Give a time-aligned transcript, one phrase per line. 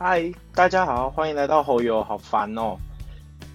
[0.00, 2.76] 嗨，大家好，欢迎来到猴友，好烦哦。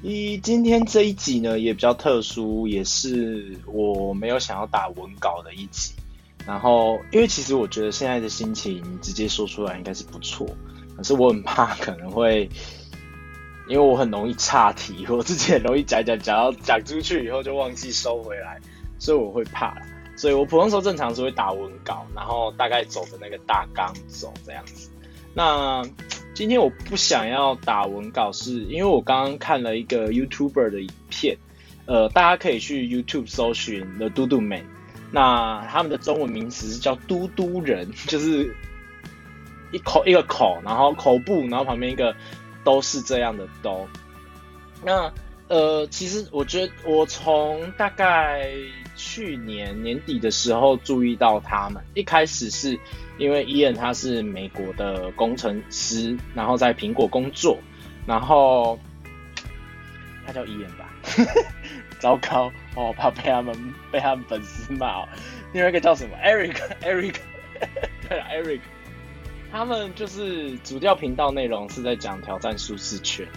[0.02, 5.94] 一今天这一集呢也比较特殊，也是我没有想要打文稿的一集。
[6.46, 10.46] 然后，因为其实我觉得现在的心情直接说出来应该是不错，
[10.98, 12.50] 可是我很怕可能会，
[13.70, 18.60] 因为我很容易岔题，我自己很容易讲讲讲到讲出去以后就忘记收回来，
[19.00, 19.82] 所以我会怕。
[20.18, 24.90] 所以我普通时候正常是会打文稿，然后大概走的那个大纲走这样子。
[25.36, 25.82] 那
[26.34, 31.38] 今天我不想要打文稿，是因为我刚刚看了一个 YouTuber 的影片，
[31.86, 34.66] 呃，大家可以去 YouTube 搜寻 The 嘟嘟 Man，
[35.12, 38.56] 那他们的中文名词是叫嘟嘟人， 就是
[39.72, 42.16] 一口一个口，然后口部，然后旁边一个
[42.64, 43.88] 都是这样的都。
[44.84, 45.14] 那
[45.50, 48.50] 呃，其实我觉得我从大概
[49.06, 52.80] 去年年底的时候注意到他们，一开始是。
[53.20, 57.60] 因为伊恩他是美国的工程师，然后在苹果工作，
[58.08, 58.78] 然后
[60.26, 60.90] 他叫伊恩吧，
[62.02, 63.56] 糟糕哦，怕被他们
[63.92, 65.06] 被他们粉丝骂。
[65.54, 67.14] 另外一个叫什么？Eric，Eric，
[68.10, 68.62] 对了，Eric，
[69.52, 73.28] 他们就是主调频道内容是在讲挑战舒适圈，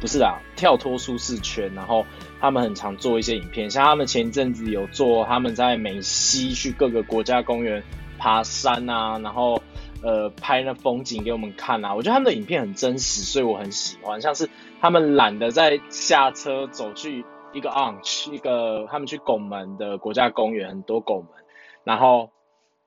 [0.00, 1.72] 不是啊，跳脱舒适圈。
[1.74, 2.04] 然后
[2.40, 7.82] 他们很常做一些影片，像他们前一阵子有做他们在美西去各个国家公园。
[8.16, 9.60] 爬山啊，然后
[10.00, 14.22] 呃拍那风景给我们看啊，我觉得他们的影片很真实，所以我很喜欢。
[14.22, 14.48] 像是
[14.80, 21.44] 他们懒得在下车走去一个 arch，一个他们去拱门的国家公园，很多拱门，
[21.82, 22.30] 然后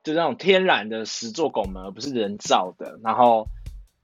[0.02, 2.98] 就那种天然的石座拱门，而不是人造的。
[3.04, 3.46] 然后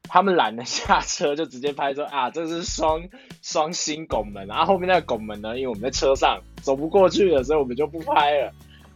[0.09, 3.03] 他们懒得下车，就直接拍说啊，这是双
[3.43, 4.47] 双星拱门。
[4.47, 8.53] 然后后面那个拱门呢，因为我们在车上走不过去了，所以我们就不拍了。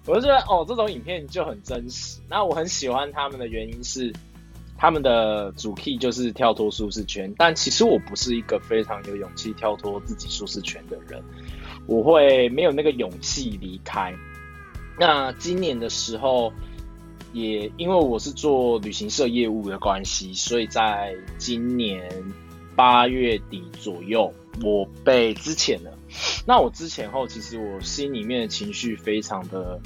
[0.07, 2.21] 我就觉得哦，这种影片就很真实。
[2.29, 4.13] 那我很喜欢他们的原因是，
[4.77, 7.35] 他们的主 key 就是跳脱舒适圈。
[7.37, 11.23] 但其实我不是一个非常有勇气跳脱自己舒适圈的人，
[11.87, 14.15] 我会没有那个勇气离开。
[14.99, 16.53] 那今年的时候，
[17.33, 22.11] 也因为我是做旅行社业务的关系，所以在今年
[22.75, 25.93] 八月底左右，我被之前的。
[26.47, 29.79] 那我之前后，其实我心里面的情绪非常的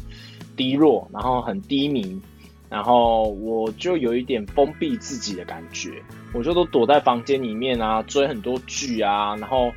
[0.56, 2.20] 低落，然后很低迷，
[2.68, 6.02] 然后我就有一点封闭自己的感觉，
[6.32, 9.72] 我就都躲在房间里面啊，追很多剧啊，然后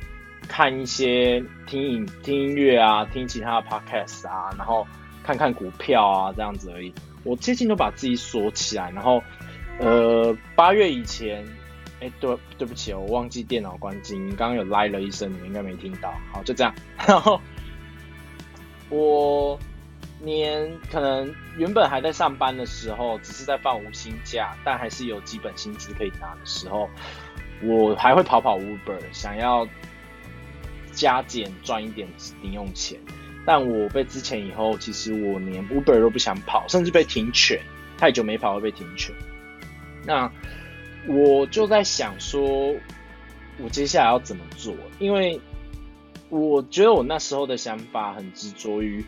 [0.46, 4.86] 看一些听影听音乐啊，听其他的 podcast 啊，然后
[5.24, 6.92] 看看股票啊这样子而已。
[7.26, 9.22] 我接近都把自己锁起来，然后
[9.78, 11.44] 呃八月以前。
[11.98, 14.18] 哎，对，对不起哦，我忘记电脑关机。
[14.18, 16.12] 你刚刚有拉了一声，你应该没听到。
[16.30, 16.70] 好，就这样。
[17.08, 17.40] 然后
[18.90, 19.58] 我
[20.20, 26.86] 年可能原本还在上班的时候，只是在放无薪假，但还是有基本薪资可以拿的时候，
[27.62, 29.66] 我还会跑跑 Uber，想要
[30.92, 32.06] 加减赚一点
[32.42, 33.00] 零用钱。
[33.46, 37.58] 但我被之前以后，其实我连 Uber 都不想跑，甚至被停权，
[37.96, 39.14] 太久没跑会被停权。
[40.04, 40.30] 那。
[41.08, 42.74] 我就在想说，
[43.62, 44.74] 我接下来要怎么做？
[44.98, 45.40] 因为
[46.30, 49.04] 我觉得我那时候的想法很执着于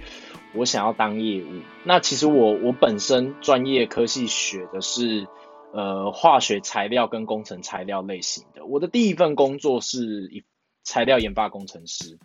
[0.55, 1.49] 我想要当业务。
[1.83, 5.27] 那其实我我本身专业科系学的是
[5.73, 8.65] 呃化学材料跟工程材料类型的。
[8.65, 10.45] 我的第一份工作是一
[10.85, 12.17] 材料研发工程师。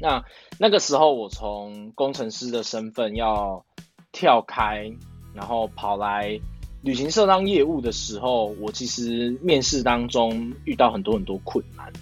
[0.00, 0.24] 那
[0.58, 3.64] 那个时候我从工程师的身份要
[4.12, 4.92] 跳开，
[5.34, 6.40] 然后跑来。
[6.82, 11.92] 旅行社当业务的时候，我其实面试当中遇到很多很多困难。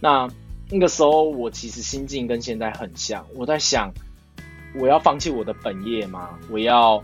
[0.00, 0.26] 那
[0.70, 3.26] 那个时候，我其实心境跟现在很像。
[3.34, 3.92] 我在想，
[4.80, 6.38] 我要放弃我的本业吗？
[6.48, 7.02] 我要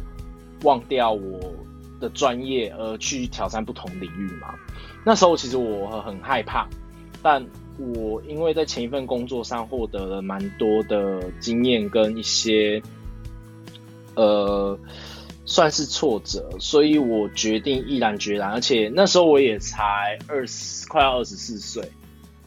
[0.62, 1.38] 忘掉我
[2.00, 4.54] 的专业而去挑战不同领域吗？
[5.04, 6.66] 那时候其实我很害怕，
[7.22, 7.44] 但
[7.78, 12.82] 我因为在前一份工作上获得了蛮多的经验跟一些，
[14.14, 14.78] 呃。
[15.48, 18.50] 算是挫折，所以我决定毅然决然。
[18.50, 21.88] 而且那时候我也才二十，快要二十四岁，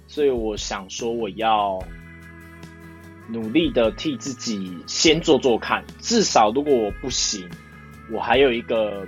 [0.05, 1.79] 所以我想说我要
[3.29, 5.81] 努力的替自己先做做看。
[6.01, 7.49] 至少如果我不行，
[8.11, 9.07] 我还有一个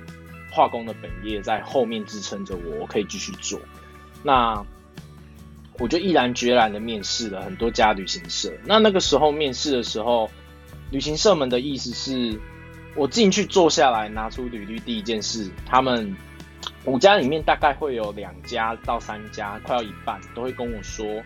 [0.50, 3.60] 化工的本业在后面支撑着我，我可以继续做。
[4.24, 4.66] 那
[5.80, 8.52] 我就毅然决然的面试了很多家旅行社。
[8.66, 10.30] 那那个时候面试的时候，
[10.92, 12.40] 旅行社们的意思是。
[12.94, 16.14] 我进去坐下来，拿出履历，第一件事，他们
[16.84, 21.24] 五家里面大概会有两家到三家，快要一半都会跟我说，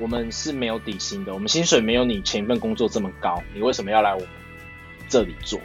[0.00, 4.28] 我们是没有底薪的，我们薪水没有你前一份工作这么高，你为什么要来我们
[5.08, 5.60] 这里做？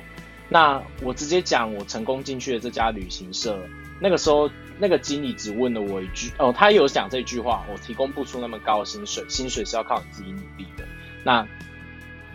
[0.50, 3.60] 那我直接讲，我成功进去的这家旅行社，
[4.00, 10.86] 那个时候那个经理只问了我一句，哦，他有讲这句话，我提供不出那么高的薪水，薪水是要靠你自己努力的。
[11.24, 11.48] 那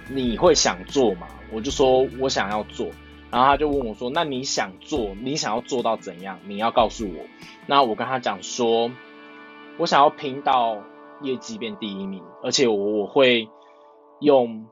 [0.08, 1.28] 你会想做吗？
[1.52, 2.88] 我就说我想要做，
[3.30, 6.38] 然后他就问我说，那你想做，你想要做到怎样？
[6.46, 7.24] 你要告诉我。
[7.66, 8.90] 那我跟他讲说，
[9.78, 10.82] 我想要拼到
[11.22, 13.48] 业绩变第一名，而且我我会
[14.20, 14.66] 用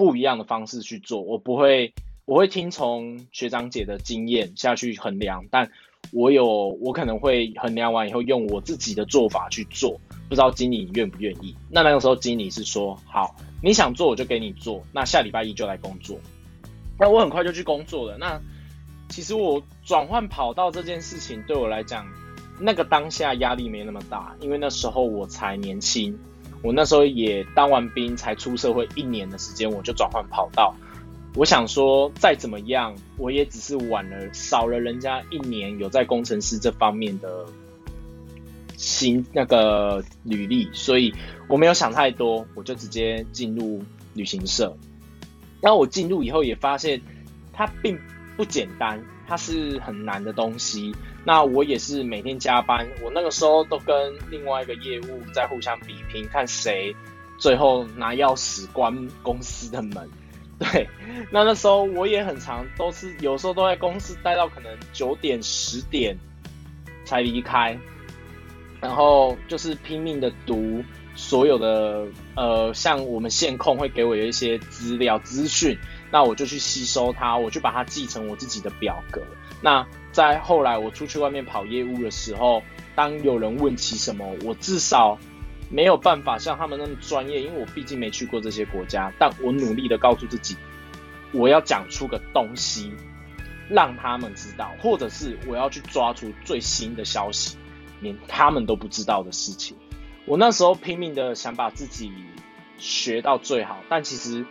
[0.00, 1.92] 不一样的方式去做，我不会。
[2.26, 5.68] 我会听从学长姐的经验下去衡量，但
[6.12, 11.56] 我有我可能会衡量完以后用我自己的做法去做，不知道经理愿不愿意。
[11.68, 16.20] 那那个时候经理是说好，你想做我就给你做，那下礼拜一就来工作。
[17.00, 18.16] 那我很快就去工作了。
[18.16, 18.40] 那
[19.08, 22.06] 其实我转换跑道这件事情对我来讲，
[22.60, 26.16] 那个当下压力没那么大，因为那时候我才年轻，
[26.62, 30.74] 我那时候也当完兵才出社会一年的时间，我就转换跑道。
[31.36, 37.46] 我想说，再怎么样，我也只是晚了少了人家一年有在工程师这方面的
[38.76, 41.14] 新那个履历，所以
[41.48, 43.80] 我没有想太多，我就直接进入
[44.14, 44.76] 旅行社。
[45.60, 47.00] 然后我进入以后也发现，
[47.52, 47.96] 他并
[48.40, 48.98] 不简单，
[49.28, 50.96] 它是很难的东西。
[51.26, 56.96] 那我也是每天加班，我那个时候都跟另外一个业务在互相比拼，看谁
[57.36, 60.08] 最后拿钥匙关公司的门。
[60.58, 60.88] 对，
[61.30, 66.16] 那那时候我也很长，都是有时候都在公司待到可能九点十点
[67.04, 67.78] 才离开，
[68.80, 70.82] 然后就是拼命的读
[71.14, 72.06] 所有的
[72.36, 75.76] 呃，像我们线控会给我有一些资料资讯，
[76.10, 79.22] 那我就去吸收它，我去把它记成我自己的表格。
[79.62, 82.62] 那在后来我出去外面跑业务的时候，
[82.94, 85.18] 当有人问起什么，我至少。
[85.72, 89.12] 没有办法像他们那么专业，因为我毕竟没去过这些国家。
[89.20, 90.56] 但我努力的告诉自己，
[91.30, 92.92] 我要讲出个东西，
[93.68, 97.56] 让他们知道，或者是我要去抓出最新的消息，
[98.00, 99.76] 连他们都不知道的事情。
[100.26, 102.12] 我那时候拼命的想把自己
[102.76, 104.44] 学到最好，但其实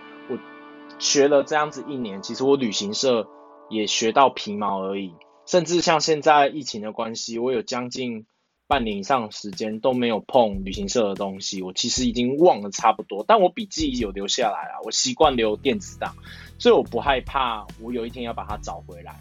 [0.99, 3.27] 学了这样子一年，其实我旅行社
[3.69, 5.13] 也学到皮毛而已。
[5.45, 8.27] 甚至像现在疫情的关系，我有将近。
[8.71, 13.25] 半年以上时间都没有碰旅行社的东西，我其实已经忘了差不多。
[13.27, 16.13] 但我笔记有留下来了，我习惯留电子档，
[16.59, 19.19] 所以我不害怕我有一天要把它找回来。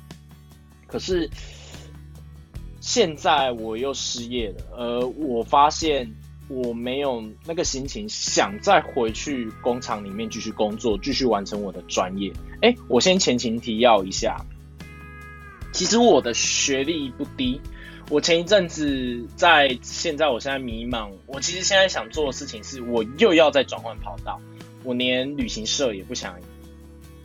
[0.86, 1.30] 可是
[2.82, 6.14] 现在我又失业了，呃，我发现
[6.48, 12.32] 我没有那个心情想再回去工厂里面继续工作，继续完成我的专业。
[12.62, 14.44] 哎，我先前情提要一下，
[15.72, 17.60] 其实我的学历不低。
[18.10, 21.10] 我前一阵子在，现在我现在迷茫。
[21.26, 24.40] 我其实现在想做的事情是，我又要再转换跑道。
[24.82, 26.34] 我连旅行社也不想，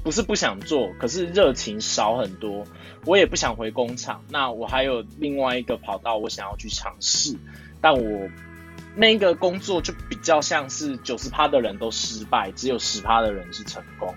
[0.04, 2.66] 不是不想做，可是热情少很多。
[3.06, 4.22] 我也不想回工厂。
[4.30, 7.38] 那我还有另外一个跑道，我想要去尝试。
[7.80, 8.30] 但我
[8.96, 14.14] 那个工作就比较像是九十趴的人都失败，只有十趴的人是成功。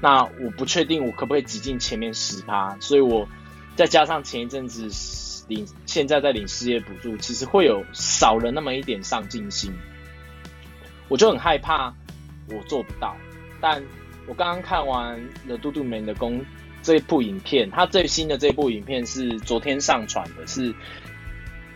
[0.00, 3.28] 那我不确定我可不可以挤进前面十趴，所以我
[3.76, 4.90] 再加上前一阵子。
[5.48, 9.72] 领现在在领失业补助，其实会有少了那么一点上进心，
[11.08, 11.90] 我就很害怕
[12.50, 13.16] 我做不到。
[13.58, 13.82] 但
[14.26, 16.44] 我刚刚看完了嘟嘟们的工
[16.82, 20.74] 这一部影片，他最新的这部影片是昨天上传的，是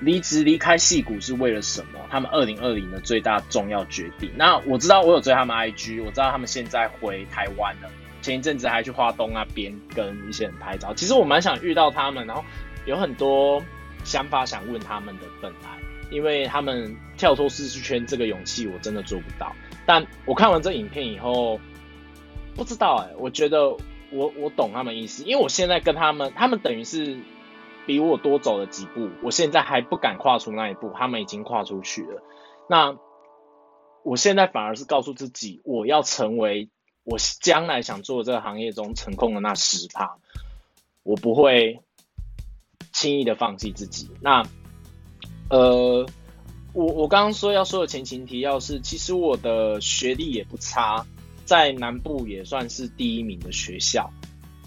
[0.03, 2.01] 离职离开戏骨是为了什么？
[2.11, 4.31] 他们二零二零的最大重要决定。
[4.37, 7.91] 那我知道我有追他们 IG，我知道他们现在回台湾了，
[8.21, 10.93] 前一阵子还去花东那边跟一些人拍照。
[10.95, 12.45] 其实我蛮想遇到他们，然后。
[12.85, 13.63] 有很多
[14.03, 15.79] 想法想问他们的本来，
[16.11, 19.55] 因为他们跳脱舒适圈这个勇气我真的做不到。
[19.87, 21.61] 但我看完这影片以后，
[22.57, 23.69] 不知道哎，我觉得
[24.11, 27.17] 我我懂他们意思，因为我现在跟他们，他们等于是
[27.87, 32.23] 比我多走了几步，我现在还不敢跨出那一步，他们已经跨出去了。
[32.69, 32.97] 那
[34.05, 36.71] 我现在反而是告诉自己，我要成为
[37.05, 40.17] 我将来想做这个行业中成功的那十趴，
[41.03, 41.81] 我不会。
[42.93, 44.11] 轻易的放弃自己。
[44.21, 44.47] 那，
[45.49, 46.07] 呃，
[46.75, 51.05] 我我刚刚说要说的前情提要是，其实我的学历也不差，
[51.47, 54.11] 在南部也算是第一名的学校。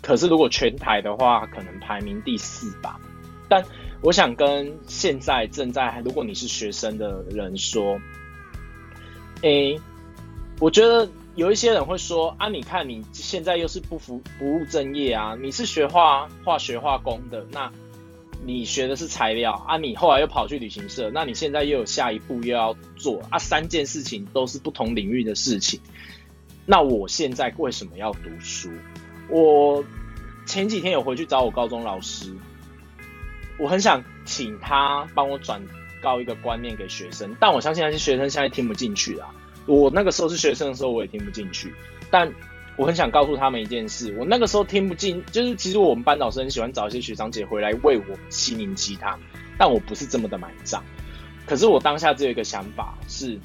[0.01, 2.99] 可是如果全台的话，可能排名第四吧。
[3.47, 3.63] 但
[4.01, 7.99] 我想跟现在正在，如果你是学生的人说，
[9.41, 9.79] 诶，
[10.59, 17.71] 我觉得有一些人会说啊，你看你现在又是不服不务正业啊，你是学化化学化工的那。
[18.47, 25.79] 你学的是材料啊，你后来又跑去旅行社，那你现在又有下一步又要做啊，三件事情都是不同领域的事情。
[26.63, 28.69] 那我现在为什么要读书？
[29.29, 29.83] 我
[30.45, 32.35] 前几天有回去找我高中老师，
[33.57, 35.61] 我很想请他帮我转
[36.01, 39.27] 告一个观念给学生，但我相信那些学生现在听不进去啦。
[39.65, 41.73] 我那个时候是学生的时候，我也听不进去，
[42.11, 42.31] 但
[42.75, 49.19] 我很想告诉他们一件事：我那个时候听不进，就是其实我们班导师很喜欢找一些学长姐回来为我们心灵鸡汤，
[49.57, 50.83] 但我不是这么的买账。
[51.47, 53.39] 可是我当下只有一个想法是：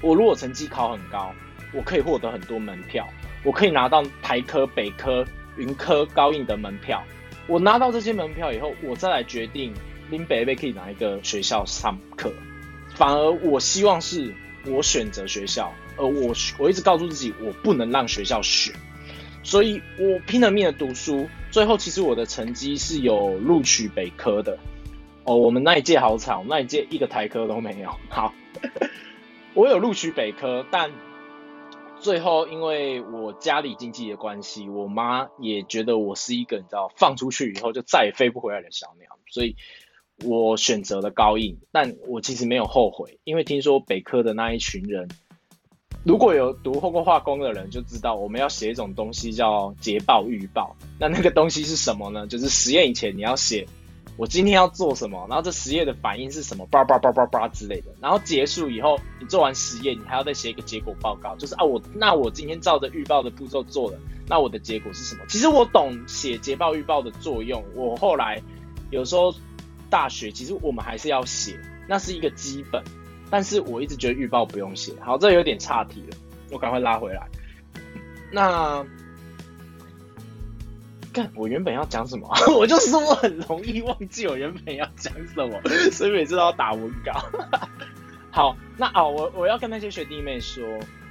[0.00, 1.34] 我如果成绩考很高，
[1.72, 3.06] 我可以获得很多门票，
[3.42, 5.24] 我可以拿到台科、北科、
[5.56, 7.02] 云科、高印的门票。
[7.46, 9.72] 我拿到这些门票以后，我再来决定
[10.10, 12.32] 林北北可以哪一个学校上课。
[12.94, 14.34] 反而我希望是
[14.64, 18.74] 我选择学校，而我我一直告诉自己，我不能让学校选，
[19.42, 21.28] 所以我拼了命的读书。
[21.50, 24.58] 最后其实我的成绩是有录取北科的。
[25.24, 27.94] 哦，我们那一届好惨，那一届一个台科都没有。
[28.08, 28.34] 好，
[29.54, 30.90] 我有录取北科，但。
[32.06, 39.56] 最后，因为我家里经济的关系，我妈也觉得我是一个你知道放出去以后就再也飞不回来的小鸟，所以
[40.24, 41.58] 我选择了高印。
[41.72, 45.08] 但我其实没有后悔，因为听说北科的那一群人，
[46.04, 50.76] 如果有读过化工的人就知道，我们要写一种东西叫捷报预报。
[51.00, 52.28] 那那个东西是什么呢？
[52.28, 53.66] 就是实验以前你要写。
[54.16, 55.26] 我今天要做什么？
[55.28, 56.66] 然后这实验的反应是什么？
[56.66, 57.94] 叭叭叭叭叭之类的。
[58.00, 65.24] 然后结束以后，你做完实验，你还要再写一个结果报告，就是啊，我那我今天照着预报的步骤做了，那我的结果是什么？
[65.28, 67.62] 其实我懂写捷报预报的作用。
[67.74, 68.40] 我后来
[68.90, 69.34] 有时候
[69.90, 72.82] 大学其实我们还是要写，那是一个基本。
[73.28, 74.92] 但是我一直觉得预报不用写。
[75.00, 76.16] 好，这有点岔题了，
[76.50, 77.28] 我赶快拉回来。
[78.32, 78.86] 那。
[81.34, 82.28] 我原本要讲什么？
[82.56, 85.60] 我就说我很容易忘记我原本要讲什么，
[85.92, 87.24] 所以每次都要打文稿。
[88.30, 90.64] 好，那哦，我我要跟那些学弟妹说，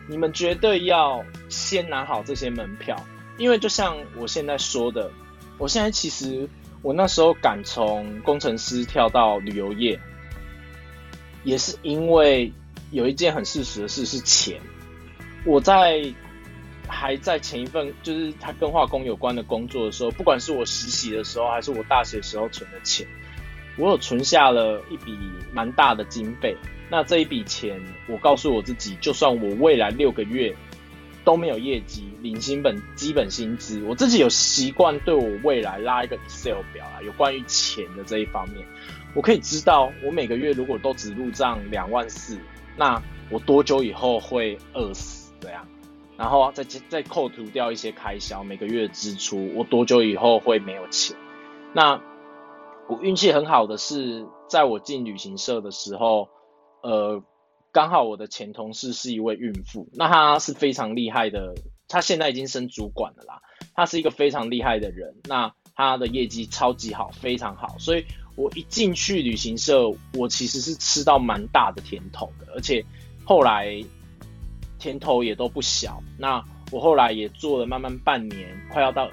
[0.07, 2.95] 你们绝对要先拿好这些门票，
[3.37, 5.11] 因为就像我现在说的，
[5.57, 6.47] 我现在其实
[6.81, 9.99] 我那时候敢从工程师跳到旅游业，
[11.43, 12.51] 也是因为
[12.91, 14.59] 有一件很事实的事是钱，
[15.45, 16.13] 我在。
[16.87, 23.05] 还在前一份，就是他跟化工有关的工作的时候，不管是我实习的时候，还是我大学时候存的钱，
[23.77, 25.17] 我有存下了一笔
[25.53, 26.55] 蛮大的经费。
[26.89, 30.55] 那这一笔钱，我告诉我自己，就算我未来六个月
[31.23, 38.63] 都没有业绩，领薪本基本薪资，我自己有习惯对我未来拉一个 Excel 表啊，有关于钱的这一方面，
[39.15, 42.37] 我可以知道，我每个月如果都只入账两万四，
[42.77, 43.01] 那
[43.31, 45.67] 我多久以后会饿死这样？
[46.17, 51.15] 然后再再扣除掉一些开销，每个月支出，我多久以后会没有钱？
[51.73, 52.01] 那
[52.87, 56.29] 我运气很好的是，在我进旅行社的时候，
[56.83, 57.21] 呃，
[57.73, 61.53] 刚好我的前同事是一位孕妇，那她是非常厉害的，
[61.89, 63.41] 她现在已经升主管了啦，
[63.75, 68.05] 她是一个非常厉害的人，那她的业绩超级好，非常好，所以
[68.37, 72.85] 我一进去旅行社，我其实是吃到蛮大的甜头的，而且
[73.25, 73.83] 后来。
[74.85, 75.99] 甜头也都不小。
[76.15, 79.09] 那我后来也做了，慢慢半年，快要到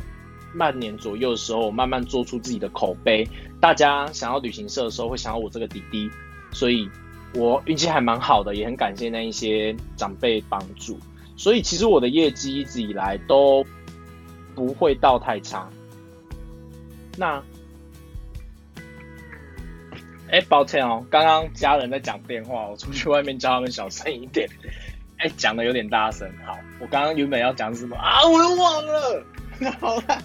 [0.58, 3.26] 半年左右的时候，慢慢做出自己的口碑。
[3.58, 6.10] 大家想要旅行社的时候，会想要我这个弟弟，
[6.52, 6.86] 所以
[7.34, 10.98] 我运气还蛮好的，也很感谢那一些长辈帮助。
[11.38, 13.64] 所以其实我的业绩一直以来都
[14.54, 15.66] 不会到太差。
[17.16, 17.42] 那，
[20.30, 24.46] 哎，抱歉哦，刚刚家人在讲电话，我出去外面叫他们小声一点。
[25.22, 26.28] 哎，讲的有点大声。
[26.44, 28.26] 好，我刚刚原本要讲什么啊？
[28.26, 29.24] 我又忘了。
[29.78, 30.18] 好了，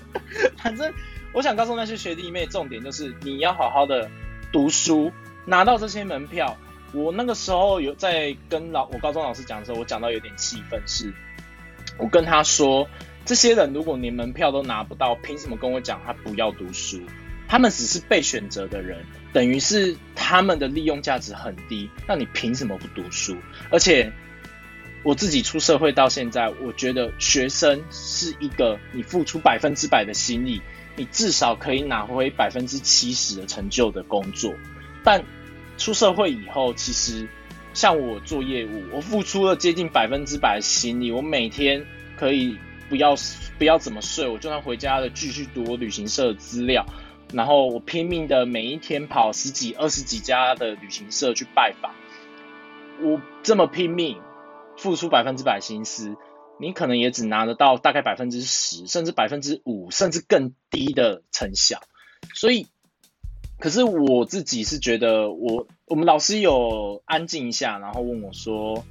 [0.58, 0.92] 反正
[1.32, 4.10] 我想告诉那些学弟妹，重点就是你要好好的
[4.52, 5.12] 读书，
[5.46, 6.58] 拿到这些门票。
[6.94, 11.14] 我那个时候有在跟老我高中老师讲的时候，我讲到有点气愤，是
[12.00, 12.90] 我跟他说，
[13.24, 17.00] 这些人如果连门票都拿不到，凭什么跟我讲他不要读书？
[17.48, 21.88] 他们只是被选择的人，等于是他们的利用价值很低。
[22.08, 23.38] 那你凭什么不读书？
[23.70, 24.12] 而且。
[25.08, 30.62] 我自己出社会到现在，我觉得学生是一个你付出百分之百的心力，
[30.98, 34.54] 你至少可以拿回百分之七十的成就的工作。
[35.06, 35.24] 但
[35.78, 37.26] 出社会以后，其实
[37.74, 41.86] 像我做业务，我付出了接近百分之百的心力，我每天
[42.18, 42.58] 可以
[42.90, 43.16] 不要
[43.58, 46.86] 不要怎么睡，我就算回家了继续读我旅行社的资料，
[47.32, 51.94] 然后我拼命的每一天跑十几二十几家的旅行社去拜访，
[53.02, 54.18] 我这么拼命。
[54.78, 56.16] 付出百分之百心思，
[56.60, 61.82] 你可能也只拿得到大概百分之十，甚至百分之五，甚至更低的成效。
[62.34, 62.68] 所以，
[63.60, 68.84] 可是我自己是觉得，我我们老师有安静一下，然后问我说：“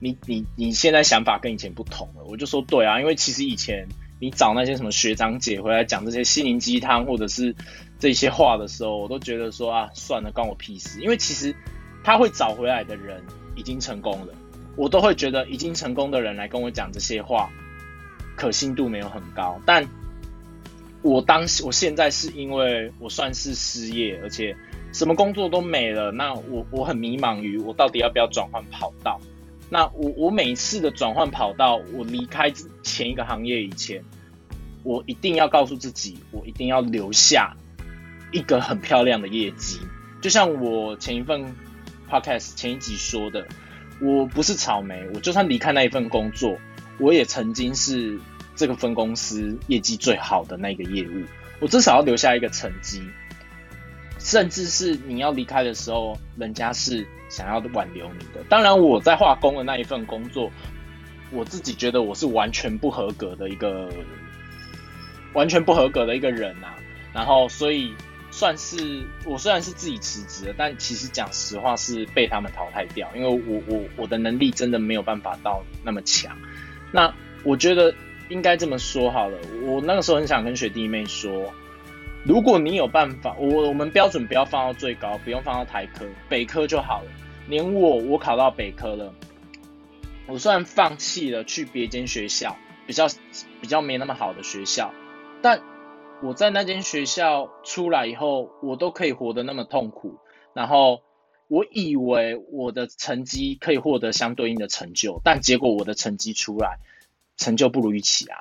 [0.00, 3.86] 你你你现在想法跟以前不同了。”我就说：“对啊，因为其实以前
[4.20, 7.54] 你找那些什么学长姐回来讲这些心灵鸡汤或者是
[7.98, 11.00] 这些话的时候，我都觉得说啊，算了，关我屁事。
[11.00, 11.54] 因为其实
[12.02, 13.22] 他会找回来的人
[13.56, 14.34] 已经成功了，
[14.76, 17.50] 我都会觉得已经成功的人来跟我讲这些话，
[18.36, 19.60] 可信度没有很高。
[19.64, 19.88] 但
[21.02, 24.56] 我当时我现在是因为我算是失业，而且
[24.92, 29.20] 什么工作都没了，那我我很迷茫于我到底要不要转换跑道。
[29.70, 32.52] 那我我每一次的转换跑道，我离开
[32.82, 34.04] 前一个行业以前，
[34.82, 37.56] 我一定要告诉自己，我一定要留下
[38.30, 39.80] 一个很漂亮的业绩。
[40.20, 41.54] 就像我前一份
[42.10, 43.46] podcast 前一集说的，
[44.00, 46.58] 我不是草莓，我就算离开那一份工作，
[46.98, 48.18] 我也曾经是
[48.56, 51.22] 这个分公司业绩最好的那个业务，
[51.60, 53.02] 我至少要留下一个成绩。
[54.16, 58.42] 甚至是你要离开的时候，人家是想要挽留你的。
[58.48, 60.50] 当然，我在化工的那一份工作，
[61.30, 63.90] 我自己觉得我是完全不合格的一个，
[65.34, 66.68] 完全不合格的一个人呐。
[67.12, 67.92] 然后，所以
[68.34, 76.36] 算是我虽然是自己辞职了，但其实讲实话是被他们淘汰掉，因为我我我的能力真的没有办法到那么强。
[76.90, 77.14] 那
[77.44, 77.94] 我觉得
[78.28, 81.54] 应该这么说好了，我那个时候很想跟学弟妹说。
[82.26, 87.10] 如果你有办法，我我们标准不要放到最高，不用放到台科、北科就好了。
[87.48, 89.12] 连我，我考到北科了，
[90.26, 93.06] 我虽然放弃了去别间学校，比较
[93.60, 94.90] 比较没那么好的学校，
[95.42, 95.60] 但
[96.22, 100.18] 我在那间学校出来以后，我都可以活得那么痛苦。
[100.52, 101.02] 然后
[101.48, 106.78] 我以为我的成绩可以获得相对应的成就，但结果我的成绩出来，
[107.36, 108.38] 成就不如预期啊。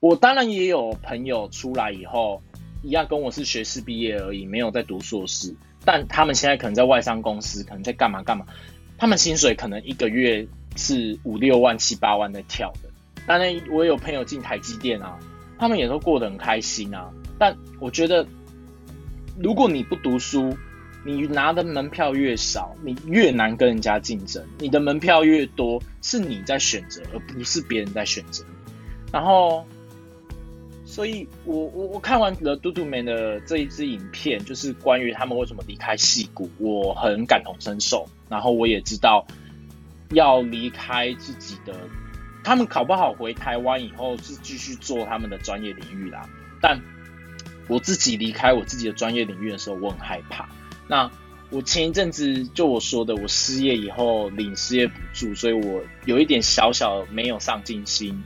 [0.00, 2.42] 我当然也有朋友出来以后。
[2.82, 8.46] 一样跟我是学士毕业而已，没有在读硕士，但他们现在可能在外商公司，可能在干嘛干嘛，
[8.96, 12.88] 他们薪水可能一个月是五六万、七八万在跳的。
[13.26, 15.18] 当然，我有朋友进台积电啊，
[15.60, 17.08] 他们也都过得很开心啊。
[17.38, 18.26] 但我觉得，
[19.38, 20.56] 如果你不读书，
[21.04, 24.44] 你拿的门票越少，你越难跟人家竞争。
[24.58, 28.42] 你的门票越多，是你在选择，而不是别人在选择。
[29.12, 29.64] 然后。
[30.86, 38.08] 所以，我我我看完了嘟嘟们的这一支影片，就是关于他们为什么离开戏骨，我很感同身受。
[38.28, 39.24] 然后我也知道，
[40.14, 41.72] 要离开自己的，
[42.42, 46.28] 他们考不好回台湾以后是继续做他们的专业领域啦。
[46.60, 46.80] 但
[47.68, 50.48] 我自己离开我自己的专业领域的时候，我很害怕。
[50.88, 51.10] 那
[51.50, 58.22] 我前一阵子就我说的，我失业以后领失业补助，所以我有一点小小没有上进心。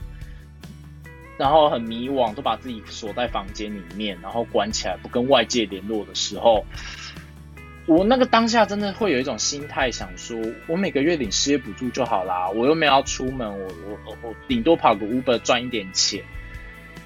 [1.37, 6.65] 然后很迷惘，都把自己锁在房间里面，然后关起来不跟外界联络的时候，
[7.87, 13.67] 我那个当下真的会有一种心态，想说我每个月领失业补助就好啦，我又没有要出门，我
[14.05, 16.23] 我我顶多跑个 Uber 赚一点钱。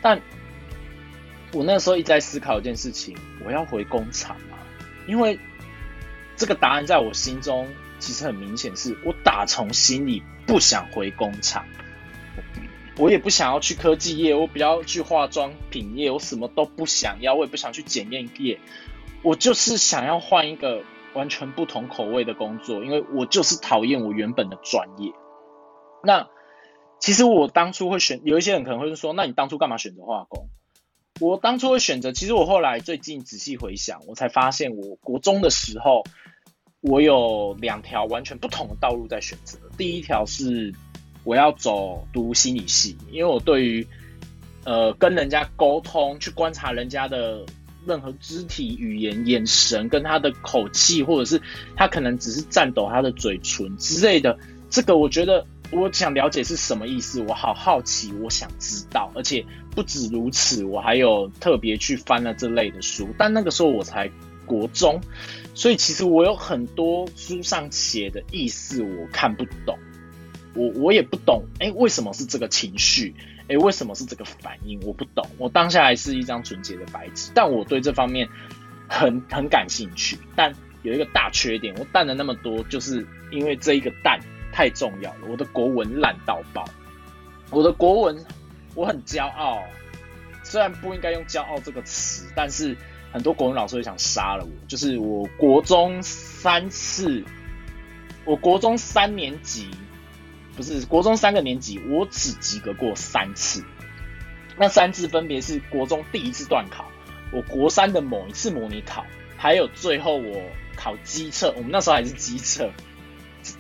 [0.02, 0.22] 但
[1.52, 4.58] 我那时候一直在思考一件事情：我要回工厂吗？
[5.06, 5.38] 因为
[6.38, 7.68] 这个答案在我心中
[8.00, 11.66] 其实很明显，是我打从心里不想回工厂。
[12.96, 18.60] 我也不想要去科技业，我不要去化妆品业，我什么都不想要，我也不想去检验业，
[19.24, 25.12] 我就是想要换一个完全不同口味的工作，因为我就是讨厌我原本的专业。
[26.04, 26.28] 那
[27.00, 30.50] 其实我当初会选，有一些人可能会说，那你当初干嘛选择化工？
[31.20, 36.04] 我当初会选择，其实我后来最近仔细回想，我才发现，我国中的时候，
[36.82, 40.74] 我有两条完全不同的道路在选择，第一条是。
[41.26, 43.86] 我要走读心理系，因为我对于
[44.64, 47.46] 呃跟人家沟通，去观察人家的
[47.86, 51.42] 任何肢体语言、眼神跟他的口气，或者是
[51.76, 54.38] 他可能只是颤抖他的嘴唇之类的，
[54.70, 64.12] 这个我觉得我想了解是什么意思，我好好奇，我想知道，而且不止如此，我还有特别去翻了这类的书，但那个时候我才
[64.46, 65.00] 国中，
[65.54, 69.78] 所以其实我有很多书上写的意思我看不懂。
[70.56, 73.14] 我我也不懂，哎，为什么是这个情绪？
[73.48, 74.80] 哎，为什么是这个反应？
[74.82, 75.26] 我不懂。
[75.38, 78.28] 我当下还是一张纯洁的白纸，但我对这方面
[78.88, 80.18] 很很感兴趣。
[80.36, 84.20] 但有一个大缺点，我淡了那么多，就是因为这一个淡
[84.52, 85.20] 太重要了。
[85.30, 86.66] 我的国文烂到爆，
[87.50, 88.26] 我的国文
[88.76, 89.64] 我很骄傲，
[90.44, 92.76] 虽然不应该用骄傲这个词，但是
[93.12, 94.52] 很多国文老师会想杀了我。
[94.68, 97.24] 就是我国中三次，
[98.26, 99.70] 我国中三年级。
[100.60, 103.64] 不是国中三个年级，我只及格过三次。
[104.58, 106.92] 那三次分别是国中第一次段考，
[107.32, 109.06] 我国三的某一次模拟考，
[109.38, 110.42] 还有最后我
[110.76, 111.54] 考机测。
[111.56, 112.70] 我们那时候还是机测，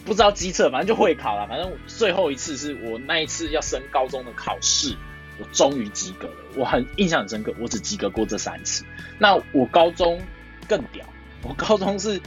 [0.03, 1.47] 不知道机测，反正就会考了。
[1.47, 4.93] 反正最后一次是我那一次要升高中的考试，
[5.39, 6.35] 我终于及格了。
[6.57, 8.83] 我很印象很深刻，我只及格过这三次。
[9.17, 10.19] 那我高中
[10.67, 11.05] 更屌，
[11.43, 12.19] 我高中是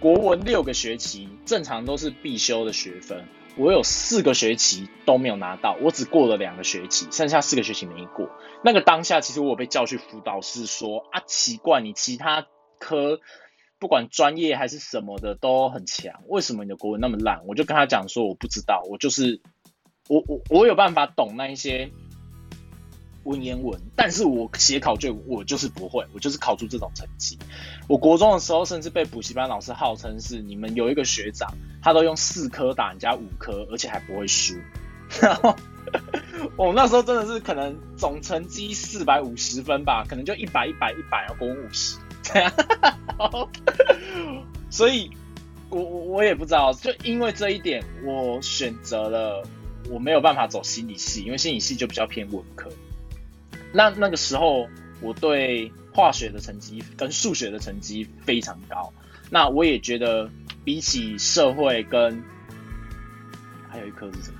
[0.00, 3.22] 国文六个学期，正常都是必修的学分，
[3.56, 8.30] 我有四个学期都没有拿到，我只过了两个学期，剩下四个学期没过。
[8.62, 12.46] 那个当下，其实我被叫去辅导室说啊，奇怪，你其他
[12.78, 13.20] 科。
[13.78, 17.46] 不管专业还是什么的都很强，为什么你的国文那么烂？
[17.46, 19.42] 我就跟他讲说我不知道，我就是
[20.08, 21.90] 我我我有办法懂那一些
[23.26, 27.38] 文言文，但是我写考卷我就是不会，我就是考出这种成绩。
[27.88, 34.54] 我国中的时候甚至被补习班老师号称是你们有一个学长，他都用四科打人家五科，而且还不会输。
[35.20, 35.54] 然后
[36.56, 41.98] 我那时候真的是可能总成绩四百五十分吧，可能就一百一百一百，国文五十。
[42.22, 42.52] 这样，
[44.68, 45.08] 所以，
[45.68, 49.46] 我我也不知道，就因为这一点，我选择了
[49.88, 52.68] 我没有办法走心理系，因为心理系就比较偏文科。
[53.76, 54.66] 那那个时候，
[55.02, 58.90] 我对化学的成绩跟数学的成绩非常高。
[59.28, 60.30] 那我也觉得，
[60.64, 62.24] 比起社会跟
[63.68, 64.38] 还有一科是什么？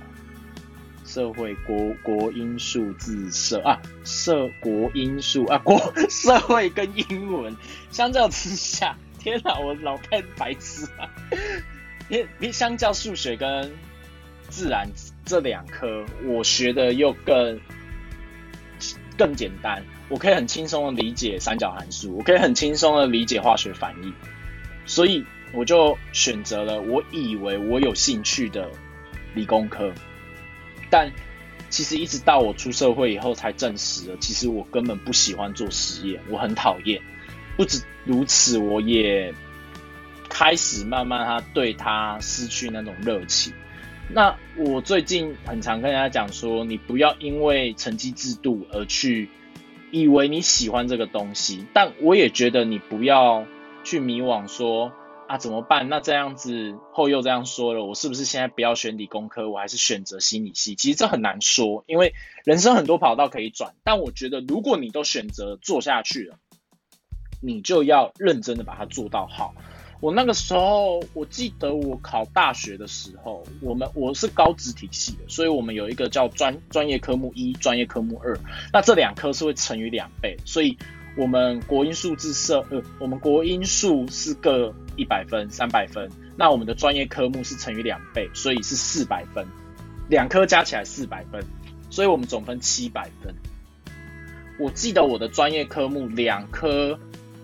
[1.05, 5.77] 社会国国音数字社啊，社国音数啊国
[6.09, 7.55] 社会跟英文
[7.91, 11.07] 相较之下，天哪，我老看白痴啊！
[12.09, 13.71] 因比相较数学跟
[14.49, 14.89] 自然
[15.25, 17.59] 这两科，我学的又更
[19.17, 24.13] 更简单，我可以很轻松的理解三角函数，我可以很轻松的理解化学反应，
[24.85, 28.69] 所以我就选择了我以为我有兴趣的
[29.33, 29.91] 理工科。
[30.89, 31.11] 但
[31.69, 37.01] 其实一直到我出社会以后，才证实了，其实我根本不喜欢做实验，我很讨厌。
[37.57, 39.33] 不止如此，我也
[40.29, 43.51] 开始慢慢他对他失去那种热情。
[44.09, 49.29] 那我最近很常跟大家讲说，你不要因为成绩制度而去
[49.91, 53.45] 以为你喜欢这个东西，但我也觉得你不要
[53.83, 54.91] 去迷惘说。
[55.27, 55.89] 啊，怎么办？
[55.89, 60.75] 那这样子后又这样说了，我是不是现在不要选理工科，我还是选择心理系？
[60.75, 62.13] 其实这很难说，因为
[62.45, 63.75] 人生很多跑道可以转。
[63.83, 66.37] 但我觉得，如果你都选择做下去了，
[67.41, 69.53] 你就要认真的把它做到好。
[69.99, 78.37] 我那个时候，我记得我考大学的时候，我们我是高职体系的，所以我们有一个叫专专业科目一、专业科目二，
[78.71, 80.77] 那这两科是会乘以两倍，所以。
[81.19, 89.43] 我们国音数字设，呃，我们国音数是各一百分、三百分，那我们的专业科目是乘以两倍，所以是四百分，
[90.09, 91.43] 两科加起来四百分，
[91.89, 93.33] 所以我们总分七百分。
[94.59, 96.99] 我记得我的专业科目两科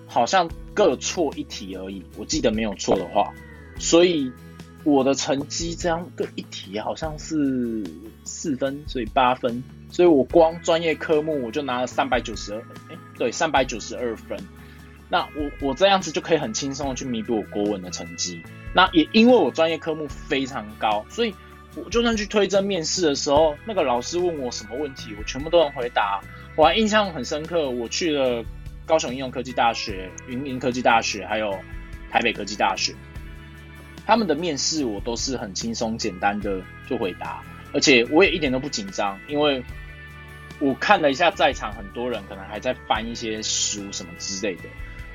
[0.05, 3.33] 好像各错一题而已，我记得没有错的话，
[3.79, 4.31] 所以
[4.83, 7.83] 我的成绩这样各一题好像是
[8.23, 9.63] 四分，所以八分。
[9.89, 12.59] 所以我光专业科目我就拿了三百九十二，
[12.89, 14.37] 哎，对，三百九十二分。
[15.07, 18.41] 那我我这样子就可以很轻松的去弥补我国文的成绩。
[18.73, 21.35] 那也因为我专业科目非常高，所以
[21.75, 26.19] 我就算去推甄面试的时候，那个老师问我什么问题，我全部都能回答。
[26.55, 28.43] 我还印象很深刻，我去了
[28.85, 31.59] 高雄应用科技大学、云林科技大学，还有
[32.11, 32.93] 台北科技大学，
[34.05, 37.43] 他们的面试我都是很轻松简单的就回答，
[37.73, 39.63] 而且我也一点都不紧张，因为。
[40.59, 44.63] 我看了一下在场很多人，可能还在翻一些书什么之类的，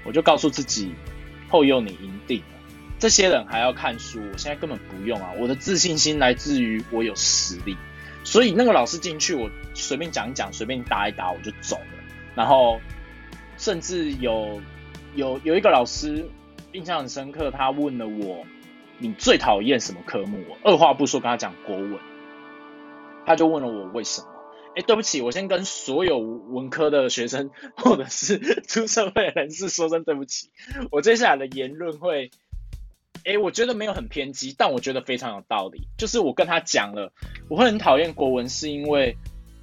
[0.05, 0.93] 我就告诉自己，
[1.49, 2.59] 后佑你赢定了。
[2.99, 5.31] 这些人还要看书，我现在根本不用啊！
[5.39, 7.79] 我的自信心来自于我有实力。
[8.25, 12.05] 所以那个老师进去，我随便讲一讲，随便答一答，我就走了。
[12.35, 12.79] 然后
[13.59, 14.61] 甚至有
[15.15, 16.27] 有有一个老师
[16.73, 18.47] 印象很深刻，他问了我
[18.99, 21.99] ：“你最讨厌什么科目？”我二话不说跟他讲国文，
[23.27, 24.29] 他就问了我为什么。
[24.77, 30.51] 哎，对不起，我先跟所有文科的学生或者是出社会的人士说声对不起。
[30.93, 32.31] 我接下来的言论会，
[33.25, 35.89] 哎，我觉得没有很偏激，但我觉得非常有道理。
[35.97, 37.13] 就是我跟他讲了，
[37.49, 39.17] 我会很讨厌国文，是因为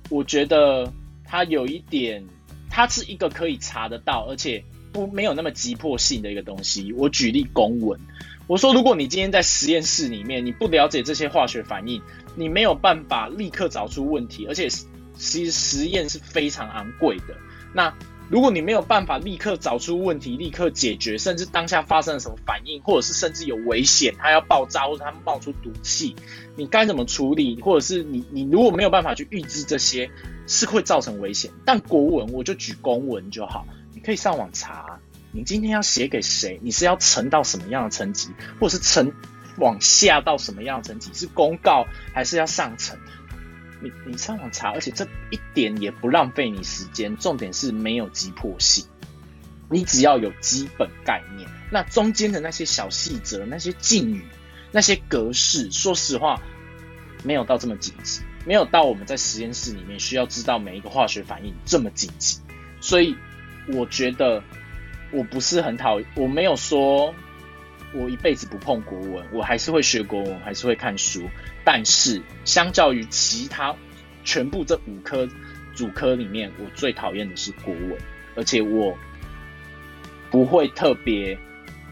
[0.09, 0.91] 我觉得
[1.23, 2.27] 它有一点，
[2.75, 4.61] 它是一个可以查得到，而且
[4.91, 6.91] 不没有那么急迫性的一个东西。
[6.91, 7.97] 我举例公文，
[8.47, 12.01] 我说如果你今天在实验室里面，你不了解这些化学反应，
[12.35, 14.67] 你没有办法立刻找出问题，而且。
[15.17, 17.33] 其实实验是非常昂贵的。
[17.73, 17.95] 那
[18.29, 26.15] 如果你没有办法立刻找出问题、立刻解决，甚至当下发生了什么反应，或者是甚至有危险，它要爆炸或者它冒出毒气，
[26.55, 27.61] 你该怎么处理？
[27.61, 30.09] 或者是你你如果没有办法去预知这些，
[30.47, 31.51] 是会造成危险。
[31.65, 34.99] 但国文我就举公文就好，你可以上网查，
[35.31, 36.59] 你今天要写给谁？
[36.63, 39.13] 你是要呈到什么样的层级，或者是呈
[39.59, 41.11] 往下到什么样的层级？
[41.13, 42.97] 是公告还是要上层？
[43.81, 48.85] 你你上网查，而且这一点也不浪费你时间，重点是没有急迫性。
[49.69, 54.23] 你只要有基本概念，那中间的那些小细则、那些敬语、
[54.71, 56.39] 那些格式，说实话，
[57.23, 62.39] 没有到这么紧急，没有到我们在实验室里面需要知道每一个化学反应这么紧急。
[62.79, 63.15] 所以
[63.67, 64.43] 我觉得
[65.11, 67.15] 我不是很讨，我没有说
[67.95, 71.29] 我一辈子不碰国文，我还是会学国文，还是会看书。
[71.63, 73.75] 但是相较于其他
[74.23, 75.27] 全部这五科
[75.73, 77.97] 主科里面，我最讨厌的是国文，
[78.35, 78.97] 而且我。
[80.31, 81.37] 不会特别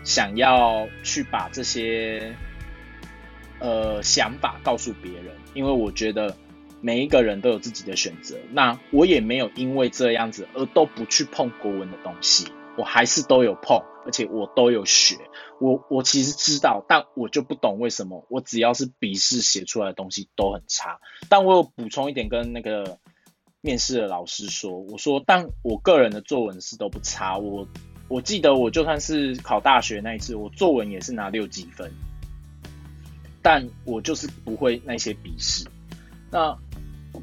[0.04, 2.36] 想要去把这些
[3.60, 6.36] 呃想法告诉别人，因为我觉得
[6.82, 8.36] 每一个人都有自己的选择。
[8.52, 15.17] 那我也没有因为这样子而都不去碰国文的东西，我还是都有碰，而且我都有学。
[15.59, 20.99] 我我其实知道，但我就不懂为什么我只要是笔试写出来的东西都很差。
[21.29, 22.97] 但我有补充一点，跟那个
[23.62, 27.67] 面试的老师说，我说，但我个人的作文是都不差，我。
[28.09, 31.89] 我记得我就算是考大学那一次，我作文也是拿六几分，
[33.41, 35.65] 但我就是不会那些笔试。
[36.29, 36.55] 那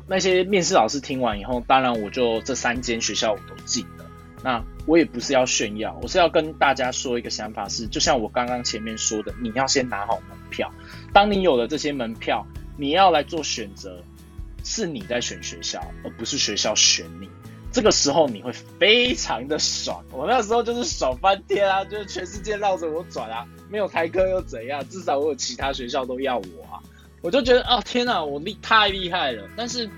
[0.08, 4.06] 那些面试老师听完以后，当然我就这三间学校我都进了。
[4.42, 10.68] 那我也不是要炫耀，我是要跟大家说一个想法是，就像我刚刚前面说的，你要先拿好门票。
[11.12, 12.44] 当你有了这些门票，
[12.76, 14.02] 你要来做选择，
[14.64, 17.28] 是你在选学校，而不是学校选你。
[17.70, 18.50] 这个时候你会
[18.80, 24.84] 非常的爽，我那时候就是爽翻天啊，就是全世界绕着我转啊，没有台科又怎样？
[24.88, 26.82] 至少我有其他学校都要我啊，
[27.22, 29.48] 我就觉得哦天哪，我厉太厉害了。
[29.56, 29.88] 但是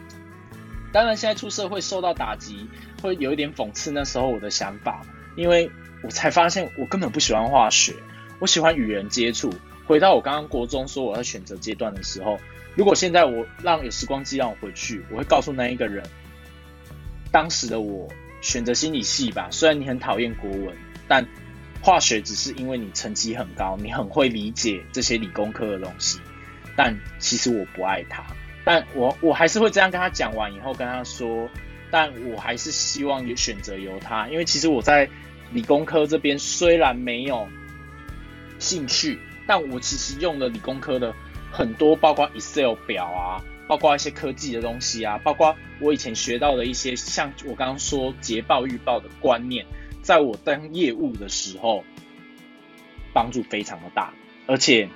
[0.93, 2.69] 当然现在出社会受到打击，
[3.01, 5.03] 会有一点讽刺那时候我的想法，
[5.37, 5.71] 因为
[6.03, 7.95] 我才发现我根本不喜欢化学，
[8.39, 9.53] 我喜欢与人接触。
[9.87, 12.39] 回到我刚刚国中说我要选择阶段的时候，
[12.77, 16.05] 如果现在我让有时光机让我回去，我会告诉那一个人。
[17.33, 18.09] 当时的我
[18.43, 20.77] 选择心理系吧，虽然你很讨厌国文，
[21.09, 21.27] 但
[21.81, 26.21] 化学只是因为你成绩很高，你很会理解这些理工科的东西。
[26.77, 28.23] 但其实我不爱它，
[28.65, 31.49] 但我我还是会这样跟他讲完以后跟他说，
[31.91, 35.09] 但我还是希望有选择由他，因为其实我在
[35.53, 37.49] 理工科这边虽然没有
[38.59, 41.15] 兴趣，但我其实用了理工科的
[41.51, 43.43] 很多，包括 Excel 表啊。
[43.69, 49.65] 包括一些科技的东西啊，包括我以前学到的一些，像我刚刚说捷报预报的观念，
[50.03, 51.83] 在我当业务的时候，
[53.15, 54.13] 帮助非常的大，
[54.47, 54.91] 而且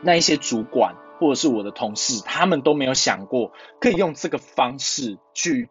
[0.00, 5.68] 那一些主管或者是我的同事，他们都没有想过可以用这个方式去。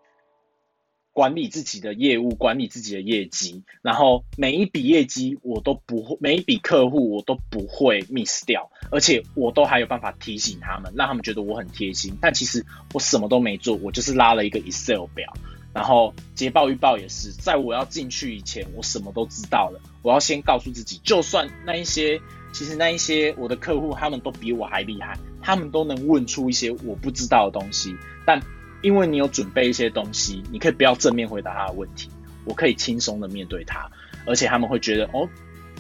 [1.14, 12.16] 管理自己的业务，管理自己的业绩，然后每一笔业绩我都不会，每一笔客户我都不会 miss 掉，而且我都还有办法提醒他们，让他们觉得我很贴心。
[12.22, 15.34] 但其实我什么都没做，我就是拉了一个 Excel 表，
[15.74, 19.82] 然后捷报预报也是，在我要进去以前，我什么都知道了。
[20.04, 28.42] 我要先告诉自己，就算那一些，其实那一些我的客户他们都比我还厉害，他们都能问出一些我不知道的东西，但。
[28.84, 32.12] 因为你有准备一些东西，你可以不要正面回答他的问题，
[32.46, 33.90] 我可以轻松的面对他，
[34.28, 35.28] 而且他们会觉得哦，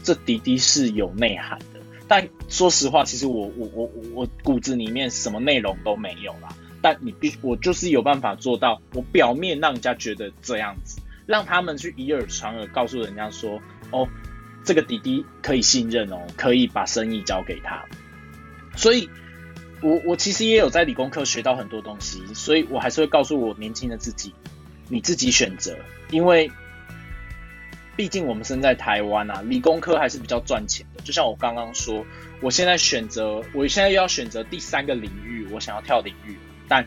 [0.01, 1.79] 这滴滴是有内涵的。
[2.07, 6.49] 但说实话，其实我我我我骨子里面什么内容都没有啦。
[6.81, 14.07] 但你必我就是有办法做到，我表面让人家觉得这样子，让他们去以耳传耳告诉人家说，哦，
[14.67, 17.83] 这个滴滴可以信任哦，可以把生意交给他。
[18.75, 19.09] 所以。
[19.79, 24.33] 我我其实也有在理工科学到很多东西，所以我还是会告诉我年轻的自己，
[24.89, 25.77] 你自己选择，
[26.09, 26.49] 因为
[27.95, 31.01] 毕竟我们生在台湾啊，理工科还是比较赚钱的。
[31.03, 32.03] 就像我刚刚说，
[32.41, 36.35] 我现在选择，我现在又要选择第三个领域，我想要跳领域，
[36.67, 36.83] 但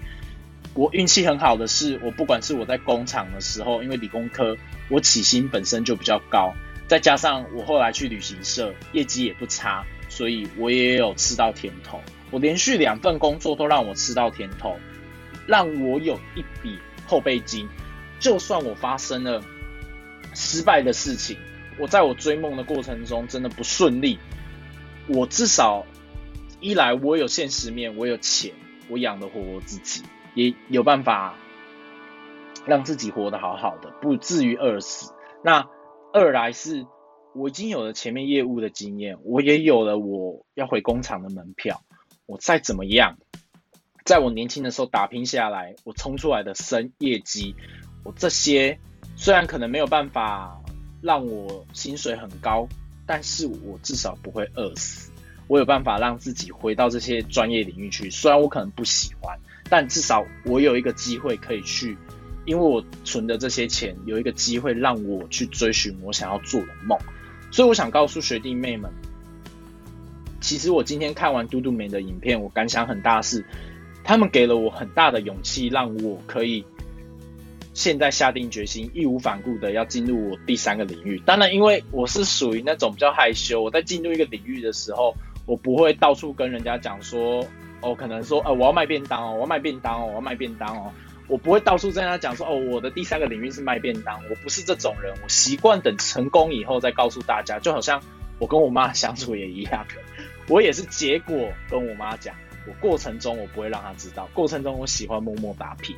[0.74, 4.56] 我运气很好的是，我不管是我在工厂的时候，因为理工科
[4.88, 6.52] 我起薪本身就比较高，
[6.90, 12.00] 再加上我后来去旅行社，业绩也不差，所以我也有吃到甜头。
[12.32, 14.76] 我连续两份工作都让我吃到甜头，
[15.46, 16.76] 让我有一笔
[17.06, 17.68] 后备金。
[18.18, 19.40] 就算我发生了
[20.34, 21.36] 失败的事情，
[21.78, 24.18] 我在我追梦的过程中真的不顺利，
[25.06, 25.86] 我至少
[26.58, 28.52] 一来我有现实面，我有钱，
[28.88, 30.02] 我养得活我自己，
[30.34, 31.36] 也有办法
[32.66, 35.12] 让自己活得好好的，不至于饿死。
[35.44, 35.68] 那
[36.12, 36.86] 二来是
[37.34, 41.82] 我已经有了前面业务的经验，我也有了我要回工厂的门票。
[42.26, 43.18] 我再怎么样，
[44.04, 47.54] 在我年轻的时候打拼下来，我冲出来的生业绩，
[48.04, 48.78] 我这些
[49.16, 50.60] 虽然可能没有办法
[51.00, 52.68] 让我薪水很高，
[53.06, 55.12] 但是我至少不会饿死。
[55.46, 59.36] 我有办法让自己回到这些专业领域去，虽然我可能不喜欢，
[59.68, 61.96] 但至少我有一个机会可以去，
[62.50, 66.98] 因为我存的这些钱有一个机会让我去追寻我想要做的梦。
[67.52, 68.90] 所以我想告诉学弟妹们，
[70.40, 73.44] 其实我今天看完嘟嘟妹的影片，我感想很大是，
[74.02, 76.64] 他们给了我很大的勇气，让我可以。
[77.72, 81.22] 现在下定决心，义无反顾的要进入我第三个领域。
[81.24, 85.14] 当然，因为我是属于那种比较害羞，我在进入一个领域的时候，
[85.46, 87.46] 我不会到处跟人家讲说，
[87.80, 90.92] 哦，可能说，呃，我要卖便当哦，我要卖便当哦，我要卖便当哦，
[91.30, 94.20] 我不会到处跟人家讲说，哦，我的第三个领域是卖便当。
[94.28, 97.58] 我不是这种人，我习惯等成功以后再告诉大家。
[97.58, 98.02] 就好像
[98.38, 99.86] 我跟我妈相处也一样，
[100.48, 102.34] 我也是结果跟我妈讲，
[102.66, 105.96] 我过程中我不会让她知道，过程中我喜欢默默打拼。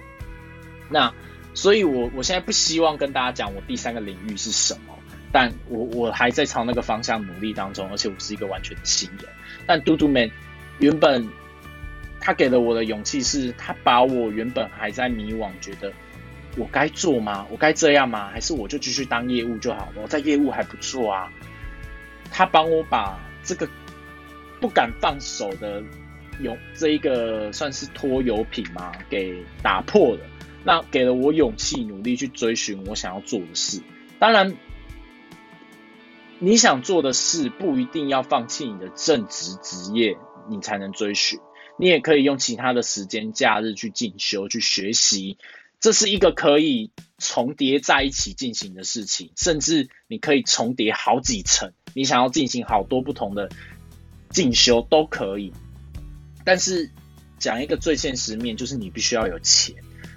[0.89, 1.13] 那。
[1.55, 4.95] 所以，我我现在不希望跟大家讲我第三个领域是什么，
[5.31, 9.29] 但我我还在朝那个方向努力当中，而且我是一个完全的新人。
[9.67, 10.31] 但嘟嘟们
[10.79, 11.29] 原本
[12.25, 15.93] 他给了我的勇气是，他把我原本还在迷惘，觉得
[16.57, 17.45] 我该做吗？
[17.51, 18.29] 我该这样吗？
[18.29, 20.03] 还是我就继续当业务就好了？
[20.03, 21.29] 我在业务还不错啊。
[22.31, 23.69] 他帮我把这个
[24.61, 25.83] 不敢放手的
[26.41, 30.21] 勇这一个算是拖油瓶嘛，给打破了。
[30.65, 33.83] 那给了我勇气，努力去追寻我想要做的事。
[34.21, 34.55] 当然，
[36.39, 40.17] 你想做的事不一定要放弃你的正职职业，
[40.49, 41.41] 你才能追寻。
[41.79, 45.39] 你也可以用其他的时间、假日去进修、去学习。
[45.81, 51.73] 这是一个可以重叠在一起进行的事情，甚至你可以重叠好几层。
[51.93, 53.49] 你想要进行好多不同的
[54.31, 55.53] 进修都可以。
[56.45, 56.91] 但是
[57.39, 59.75] 讲一个最现实面，就是你必须要有钱。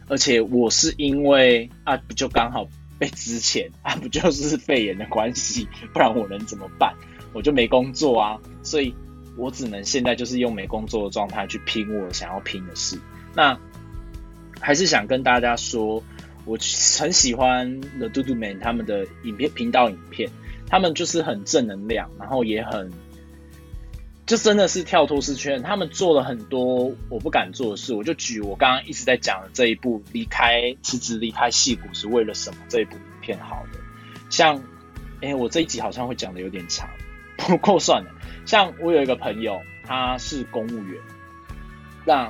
[0.08, 2.68] 而且我是因为啊，不就刚好
[3.00, 6.94] 被之前啊，不就是肺炎的关系，不然我能怎么办？
[7.34, 8.94] 我就没工作啊，所以
[9.38, 13.00] 我只能现在就是用没工作的状态去拼我想要拼的事。
[13.34, 13.58] 那
[14.60, 16.04] 还是想跟大家说，
[16.46, 16.58] 我
[17.00, 20.30] 很喜欢 The Do Do Man 他们的影片频道影片，
[20.68, 22.92] 他们就是很正能量，然后也很。
[24.26, 27.94] 就真的是跳脱式圈，他们做了很多我不敢做的事。
[27.94, 33.80] 我就举我刚刚一直在讲的这一部离开辞职离开戏骨是为了什么这一部影片好的，
[34.32, 34.60] 像，
[35.22, 36.90] 哎，我这一集好像会讲的有点长，
[37.48, 38.12] 不过算了。
[38.46, 41.02] 像我有一个朋友，他是公务员，
[42.06, 42.30] 那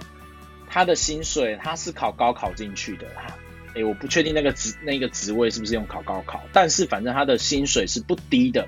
[0.67, 3.37] 他的薪水他是考高考进去的，哈，
[3.75, 8.67] 哎，我不确定那个职那个职位是不是用考高考，但是反正他的薪水是不低的。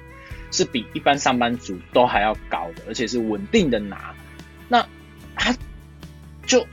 [0.50, 4.16] 是比一般上班族都还要高的，而且是稳定的拿。
[4.70, 4.88] 那
[5.36, 5.54] 他
[6.46, 6.66] 就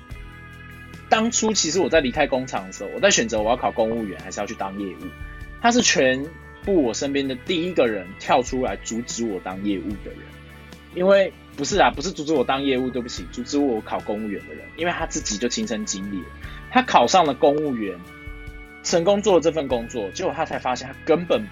[1.09, 5.01] 当初其实我在离开工厂的时候，我在选择我要考公务员还是要去当业务。
[5.61, 6.25] 他是全
[6.65, 10.21] 部我身边的第一个人跳出来阻止我当业务的人，
[10.95, 16.27] 因为不是啊，不是阻止我当业务，对不起，阻止我考公务员的人，因为他自己就亲身经历了，
[16.71, 17.99] 他考上了公务员，
[18.83, 21.45] 成功做了这份工作，结果他才发现他根本。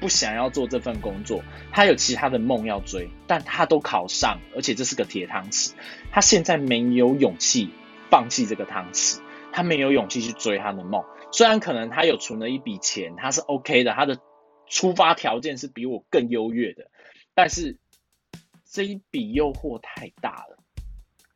[0.00, 5.70] 不想要做这份工作，他有其他的梦要追，但他都考上，而且这是个铁汤匙。
[6.10, 7.70] 他现在没有勇气
[8.10, 9.20] 放弃这个汤匙，
[9.52, 11.04] 他没有勇气去追他的梦。
[11.30, 14.18] 虽然可能他有存了一笔钱，他是 OK 的，他的
[14.72, 16.90] 出发条件是比我更优越的，
[17.34, 17.76] 但是
[18.64, 20.56] 这一笔诱惑太大了，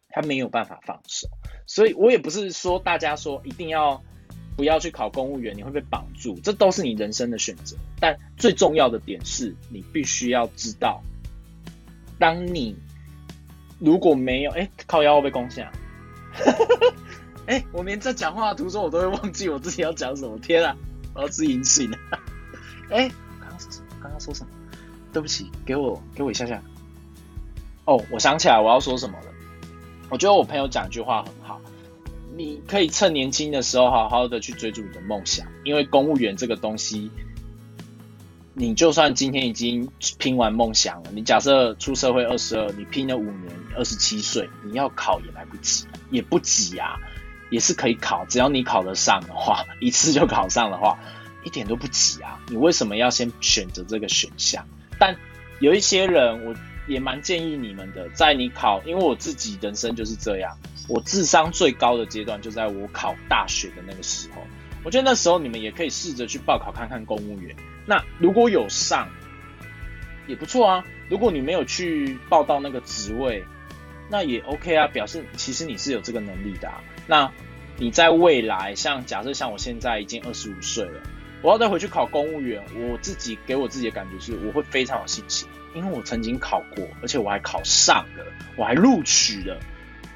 [0.08, 1.28] 他没有办法放手。
[1.66, 4.02] 所以我也不是说大家说一定要。
[4.56, 7.76] 不要去考公务员，你会被绑住，这都是你人生的选择。
[8.00, 11.02] 但最重要的点是，你必须要知道，
[12.18, 12.74] 当你
[13.78, 15.70] 如果没有哎靠腰被攻下，
[17.46, 20.38] 哎，我连在讲话的途中我都会忘记我自己要讲什么。
[20.38, 20.74] 天啊，
[21.14, 21.98] 我要自隐形了。
[22.88, 23.10] 哎，
[24.08, 24.18] 刚？
[24.18, 24.50] 刚说什么？
[25.12, 26.62] 对不起，给我给我一下下。
[27.84, 29.26] 哦，我想起来我要说什么了。
[30.10, 31.60] 我觉得我朋友讲一句话很好。
[32.36, 37.10] 你可以趁年轻的时候好好的去追逐你的梦想，因为公务员这个东西，
[38.52, 39.88] 你就算今天已经
[40.18, 46.98] 拼完梦想了，你假设出社会二十二，你拼了五年，二十七岁，你要考也来不及，也不急啊，
[47.48, 50.98] 也是可以考，只要你考得上的话，一次就考上的话，
[51.46, 52.40] 一点都不急啊。
[52.48, 54.66] 你为什么要先选择这个选项？
[54.98, 55.16] 但
[55.60, 56.54] 有一些人，我
[56.88, 60.58] 也蛮建议你们的，在你考，因为我自己人生就是这样。
[60.88, 64.42] 我智商最高的阶段就在我考大学的那个时候，
[64.84, 67.54] 我觉得那时候你们也可以试着去报考看看公务员。
[67.86, 69.08] 那如果有上，
[70.26, 70.84] 也不错啊。
[71.08, 73.44] 如果你没有去报到那个职位，
[74.10, 76.80] 那也 OK 啊，表示其实你是有这个能力的啊。
[77.06, 77.32] 那
[77.76, 81.00] 你在未来，像假设像我现在已经二十五岁了，
[81.42, 88.24] 我要再回去考公务员，我自己给我自己的感觉是，我会非常有信心，因为我曾经考过，而且我还考上了，
[88.56, 89.60] 我还录取了。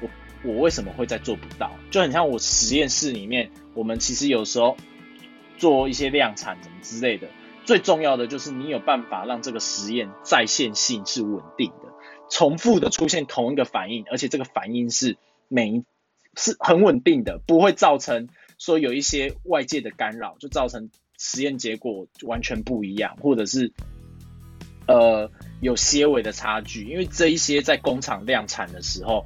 [0.01, 0.09] 我
[0.43, 1.71] 我为什么会再做不到？
[1.91, 4.75] 就很像我实验室里面，我们其实有时候
[5.57, 7.29] 做一些量产什么之类的，
[7.63, 11.93] 最重要的就是你有办法让这个实验在线性是稳定的，
[12.29, 15.17] 重复的出现同一个反应，而且这个反应是
[15.47, 15.83] 每一
[16.35, 20.89] 是很稳定的，不会造成说有一些外界的干扰，就造成
[21.21, 23.71] 实验结果完全不一样，或者是
[24.87, 25.29] 呃
[25.61, 29.23] 有些微的差距，因为这一些在工厂量产的时候。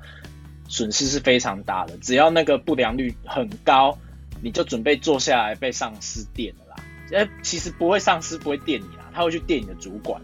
[0.68, 3.96] 损失是非常大的，只要那个不良率很高，
[4.42, 6.76] 你就准备坐下来被上司电了啦。
[7.14, 10.20] 哎，其实不会上司不会电你啦，他会去电你的主管。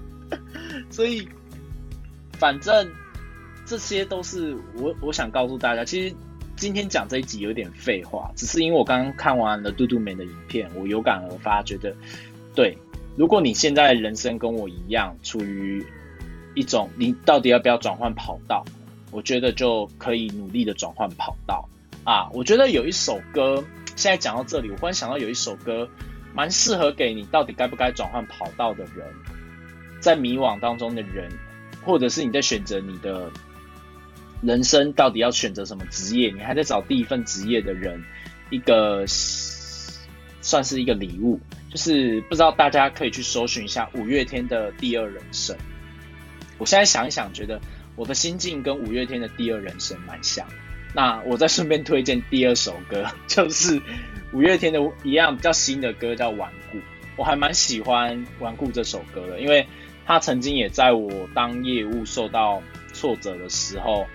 [0.88, 1.28] 所以，
[2.38, 2.90] 反正
[3.66, 5.84] 这些都是我我想告诉大家。
[5.84, 6.14] 其实
[6.58, 11.94] 今天讲这一集有点废话，只是因为我刚刚看完了嘟嘟美的影片，我有感而发，觉得
[12.54, 12.76] 对。
[13.16, 15.84] 如果你现在人生跟我一样，处于
[16.54, 18.64] 一种你到底要不要转换跑道？
[19.12, 21.68] 我觉得就可以努力的转换跑道
[22.04, 22.28] 啊！
[22.32, 23.64] 我觉得有一首歌，
[23.96, 25.88] 现在讲到这里，我忽然想到有一首歌，
[26.34, 29.06] 蛮适合给你到底该不该转换跑道的人，
[30.00, 31.30] 在迷惘当中的人，
[31.84, 33.30] 或者是你在选择你的
[34.42, 38.02] 人生到底要选择什么职业，你还在找第一份职业的人，
[38.50, 45.56] 一个算是一个礼物，就是不知道大家可以去搜寻一下五月天的第二人生。
[46.58, 47.60] 我现在想一想，觉得。
[47.96, 50.46] 我的心境跟五月天的第二人生蛮像，
[50.94, 53.82] 那我再顺便推荐第二首歌， 就是
[54.32, 56.78] 五月天的一样比较新的歌，叫《顽固》。
[57.16, 59.66] 我还蛮喜欢《顽固》这首歌的，因为
[60.06, 62.62] 它曾经也在我当业务受到
[62.92, 64.06] 挫折的时候，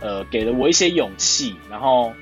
[0.00, 2.12] 呃，给了我一些勇气，然后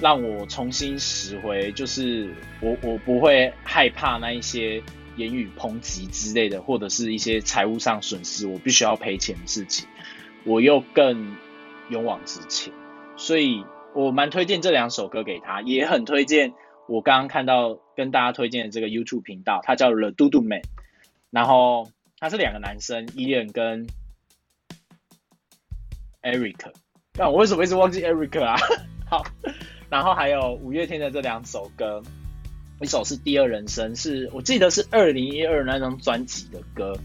[0.00, 4.82] 让我重新拾回，就是我我不会害怕那一些
[5.16, 9.86] 言语抨击之类的，或者是一些财务上损失，我必须要赔钱的事情。
[10.44, 11.36] 我又更
[11.90, 12.72] 勇往直前，
[13.16, 16.52] 所以我蛮推荐这两首歌给他，也很推荐
[16.88, 20.62] 我刚刚看到跟大家推荐的这个 YouTube 频道，它叫 The d o d o Man，
[21.30, 23.86] 然后他是两个男生，Ian 跟
[26.22, 26.72] Eric，
[27.14, 28.56] 但我为什么一直忘记 Eric 啊？
[29.08, 29.24] 好，
[29.90, 32.02] 然后还有五月天的这两首歌，
[32.80, 36.96] 一首是第二人生，是我记得是二零一二那张专辑的歌。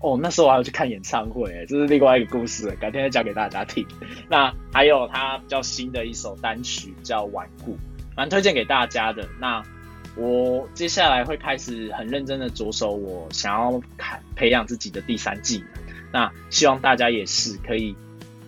[0.00, 3.86] 哦，那时候我还要去看演唱会，这是另外一个故事，改天再讲给大家听。
[4.30, 7.72] 那还有他比较新的一首单曲叫《顽固》，
[8.16, 9.28] 蛮推荐给大家的。
[9.38, 9.62] 那
[10.16, 15.68] 我接下来会开始很认真的着手，我想要看培养自己的第三技能。
[16.10, 17.94] 那希望大家也是可以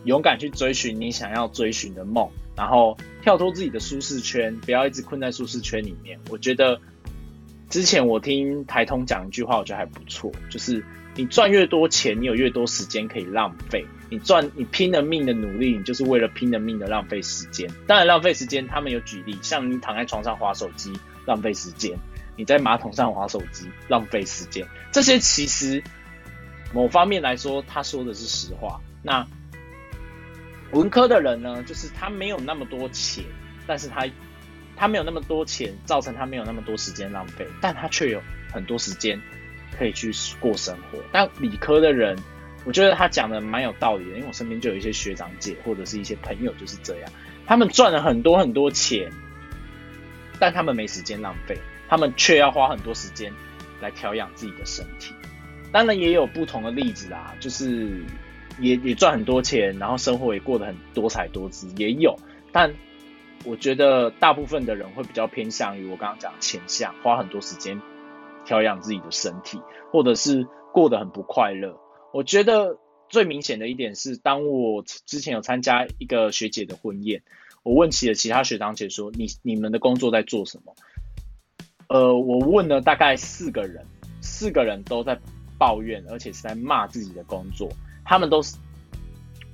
[0.04, 6.18] 勇敢去追寻你想要追寻的梦，然后跳脱自己的舒适圈，不要一直困在舒适圈里面。
[6.30, 6.80] 我觉得
[7.68, 10.84] 之前我听台通讲一句话，我觉得还不错，就是。
[11.14, 13.84] 你赚越多钱，你有越多时间可以浪费。
[14.08, 17.70] 你赚，你拼了命的努力，你就是为了拼了命的浪费时间。
[17.86, 20.90] 当然，浪费时间，他们有举例，像你躺在床上划手机，
[21.26, 21.94] 浪费时间；
[22.34, 24.66] 你在马桶上划手机，浪费时间。
[24.90, 25.84] 这些其实
[26.72, 28.80] 某方面来说，他说的是实话。
[29.02, 29.26] 那
[30.72, 33.24] 文科的人呢，就是他没有那么多钱，
[33.66, 34.06] 但是他
[34.76, 38.20] 他没有那么多钱，造成他没有那么多时间浪费，但他却有
[38.52, 39.20] 很多时间。
[39.78, 42.14] 可以去过生活，但理科的人，
[42.66, 47.10] 我觉得他讲的蛮有道理的，因为我身边就有一些学长姐或者是一些朋友就是这样，
[47.46, 49.10] 他们赚了很多很多钱，
[50.38, 51.56] 但他们没时间浪费，
[51.88, 53.32] 他们却要花很多时间
[53.80, 55.14] 来调养自己的身体。
[55.72, 58.04] 当然也有不同的例子啦，就是
[58.60, 62.16] 也也赚很多钱，然后生活也过得很多彩多姿，也有。
[62.52, 62.74] 但
[63.44, 67.80] 我觉得大部分的人会比较偏向于我刚刚讲前项，花很多时间。
[68.44, 69.60] 调养自己的身体，
[69.92, 71.78] 或者是过得很不快乐。
[72.12, 72.76] 我觉得
[73.08, 77.22] 最明显的一点是，当我之前有参加一个学姐的婚宴，
[77.62, 80.74] 我问起了其他学长姐说：“你你们的工作在做什么？”
[81.86, 83.86] 呃，我问了大概四个人，
[84.20, 85.16] 四个人都在
[85.56, 87.68] 抱怨，而且是在骂自己的工作。
[88.04, 88.56] 他们都是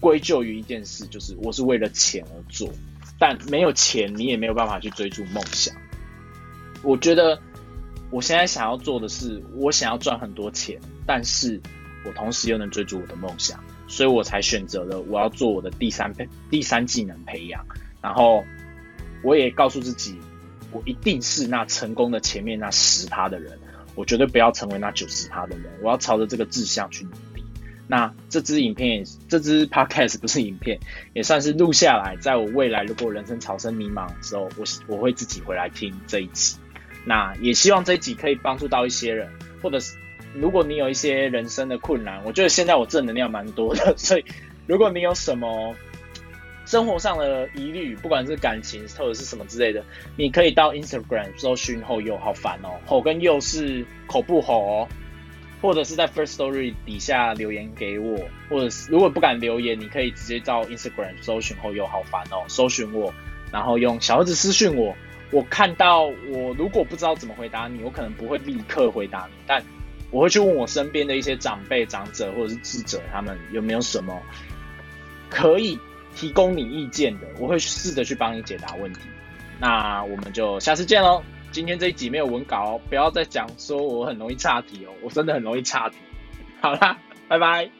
[0.01, 2.68] 归咎于一件事，就是我是为了钱而做，
[3.18, 5.74] 但没有钱，你也没有办法去追逐梦想。
[6.82, 7.40] 我觉得。
[8.11, 11.61] 我现在想要做的是，我想要赚很多钱，但是
[12.07, 17.62] 我同时又能追逐我的梦想，所以我才选择了我要做我的第三培 第三技能培养。
[18.01, 18.42] 然后
[19.22, 20.18] 我也告诉自己，
[20.72, 23.59] 我一定是那成功的前面那十趴的人，
[23.94, 25.70] 我绝对不要成为那九十趴的人。
[25.82, 27.18] 我要朝着这个志向去努力。
[27.89, 30.78] 那这支影片，这支 podcast 不是影片，
[31.14, 36.59] 也算是录下来，在我未来如果人生潮生迷茫的时候，我我会自己回来听这一集。
[37.07, 39.30] 那也希望这一集可以帮助到一些人，
[39.62, 39.97] 或者是
[40.34, 44.24] 如果你有一些人生的困难，我觉得现在我正能量蛮多的， 所以
[44.66, 45.74] 如果你有什么
[46.66, 49.82] 生活上的疑虑，不管是感情或者是什么之类的，
[50.18, 54.89] 你可以到 Instagram 搜寻后又好烦哦，吼跟又是口不吼哦，
[55.61, 63.13] 或者是在 First Story 底下留言给我，或者是如果不敢留言，你可以直接到 Instagram 搜寻后又好烦哦，搜寻我，
[63.51, 64.95] 然后用小盒子私讯我，
[65.31, 69.63] 我看到我如果不知道怎么回答你，我可能不会立刻回答你，但
[70.11, 74.21] 我会去问我身边的一些长辈、长者或者是智者，他们有没有什么
[75.29, 75.79] 可以
[76.15, 79.01] 提供你意见的，我会试着去帮你解答问题。
[79.61, 81.23] 那我们就下次见喽。
[81.51, 85.96] 今天这一集没有文稿哦，不要再讲说我很容易岔题哦，我真的很容易岔题。
[86.61, 87.78] 好啦，拜拜。